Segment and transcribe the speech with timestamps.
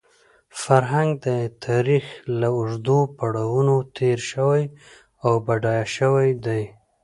[0.63, 1.27] فرهنګ د
[1.65, 2.05] تاریخ
[2.39, 4.63] له اوږدو پړاوونو تېر شوی
[5.25, 6.63] او بډایه شوی دی.